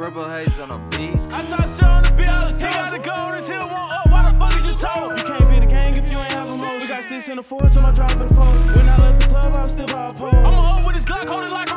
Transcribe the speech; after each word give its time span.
Purple 0.00 0.30
haze 0.30 0.58
on 0.58 0.70
a 0.70 0.78
beast. 0.96 1.28
I 1.30 1.44
talk 1.44 1.68
shit 1.68 1.84
on 1.84 2.02
the 2.02 2.10
bill, 2.16 2.48
the 2.48 2.56
T 2.56 2.64
got 2.64 2.90
to 2.90 2.98
go 2.98 3.12
on 3.12 3.36
this 3.36 3.46
hill, 3.46 3.60
won't 3.68 3.92
up. 3.92 4.08
Why 4.08 4.32
the 4.32 4.38
fuck 4.38 4.56
is 4.56 4.64
you 4.64 4.72
told? 4.72 5.18
You 5.18 5.24
can't 5.24 5.46
be 5.50 5.60
the 5.60 5.66
gang 5.66 5.94
if 5.94 6.10
you 6.10 6.16
ain't 6.16 6.32
have 6.32 6.48
a 6.48 6.56
mo. 6.56 6.78
We 6.78 6.88
got 6.88 7.04
sticks 7.04 7.28
in 7.28 7.36
the 7.36 7.42
forest 7.42 7.76
on 7.76 7.82
my 7.82 7.92
drive 7.92 8.12
for 8.12 8.24
the 8.24 8.32
four. 8.32 8.46
When 8.46 8.88
I 8.88 8.96
left 8.96 9.20
the 9.20 9.26
club, 9.28 9.52
I 9.54 9.60
was 9.60 9.72
still 9.72 9.86
by 9.88 10.08
a 10.08 10.14
pole. 10.14 10.34
I'ma 10.34 10.78
up 10.78 10.86
with 10.86 10.94
this 10.94 11.04
Glock, 11.04 11.28
hold 11.28 11.44
it 11.44 11.52
like 11.52 11.69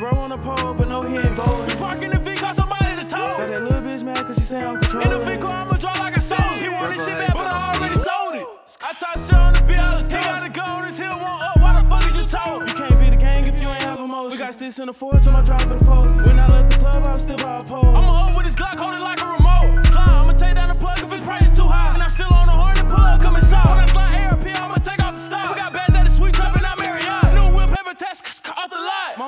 bro. 0.00 0.10
On 0.16 0.30
the 0.30 0.38
pole, 0.38 0.74
but 0.74 0.88
no, 0.88 1.02
he 1.02 1.16
ain't 1.18 1.36
bowling. 1.36 1.76
Park 1.76 2.02
in 2.02 2.10
the 2.10 2.18
V, 2.18 2.34
call 2.34 2.54
somebody 2.54 2.96
to 2.96 3.06
tow. 3.06 3.36
Got 3.36 3.48
that 3.48 3.62
little 3.62 3.82
bitch 3.82 4.02
mad 4.02 4.26
cause 4.26 4.36
she 4.36 4.42
say 4.42 4.58
I'm 4.58 4.80
controlling. 4.80 5.12
In 5.12 5.18
the. 5.18 5.24
V 5.24 5.46
I'ma 5.46 5.76
draw 5.76 5.92
like 6.00 6.16
I 6.16 6.20
sold 6.20 6.40
it. 6.56 6.62
He 6.62 6.68
want 6.68 6.90
this 6.90 7.06
shit 7.06 7.16
bad, 7.18 7.34
but 7.34 7.46
I 7.46 7.74
already 7.76 7.94
sold 7.94 8.34
it. 8.34 8.46
I 8.80 8.92
talk 8.94 9.16
shit 9.20 9.34
on 9.34 9.52
the 9.52 9.60
all 9.60 9.98
the 10.00 10.08
T 10.08 10.14
got 10.16 10.42
to 10.42 10.50
go 10.50 10.62
on 10.62 10.82
this 10.88 10.98
hill, 10.98 11.12
won't 11.20 11.42
up. 11.42 11.60
Why 11.60 11.80
the 11.80 11.88
fuck 11.88 12.04
is 12.08 12.16
you 12.16 12.24
told? 12.24 12.66
You 12.66 12.74
can't 12.74 12.98
be 12.98 13.10
the 13.10 13.20
gang 13.20 13.46
if 13.46 13.60
you 13.60 13.68
ain't 13.68 13.82
have 13.82 14.00
a 14.00 14.06
mo. 14.06 14.28
We 14.28 14.38
got 14.38 14.54
sticks 14.54 14.78
in 14.78 14.86
the 14.86 14.94
forest 14.94 15.24
so 15.24 15.32
my 15.32 15.44
drive 15.44 15.62
for 15.68 15.76
the 15.76 15.84
four. 15.84 16.08
When 16.26 16.38
I 16.38 16.46
left 16.46 16.70
the 16.72 16.78
club, 16.78 17.04
I 17.04 17.12
was 17.12 17.20
still 17.20 17.36
by 17.36 17.58
a 17.58 17.62
pole. 17.62 18.19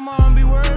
mom 0.03 0.34
be 0.34 0.42
worried. 0.42 0.72